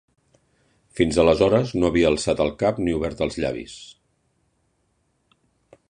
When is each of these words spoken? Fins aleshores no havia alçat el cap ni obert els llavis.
Fins 0.99 1.19
aleshores 1.23 1.73
no 1.83 1.91
havia 1.91 2.07
alçat 2.13 2.41
el 2.47 2.51
cap 2.65 2.81
ni 2.87 2.97
obert 3.01 3.23
els 3.27 3.39
llavis. 3.45 3.79